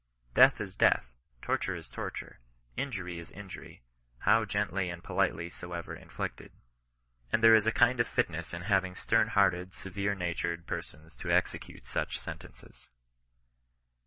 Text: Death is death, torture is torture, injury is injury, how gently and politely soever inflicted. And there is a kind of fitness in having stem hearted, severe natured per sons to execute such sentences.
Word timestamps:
Death 0.33 0.59
is 0.59 0.73
death, 0.75 1.05
torture 1.43 1.75
is 1.75 1.87
torture, 1.87 2.39
injury 2.75 3.19
is 3.19 3.29
injury, 3.29 3.83
how 4.21 4.45
gently 4.45 4.89
and 4.89 5.03
politely 5.03 5.47
soever 5.47 5.95
inflicted. 5.95 6.51
And 7.31 7.43
there 7.43 7.53
is 7.53 7.67
a 7.67 7.71
kind 7.71 7.99
of 7.99 8.07
fitness 8.07 8.51
in 8.51 8.63
having 8.63 8.95
stem 8.95 9.27
hearted, 9.27 9.75
severe 9.75 10.15
natured 10.15 10.65
per 10.65 10.81
sons 10.81 11.15
to 11.17 11.29
execute 11.29 11.85
such 11.85 12.17
sentences. 12.19 12.87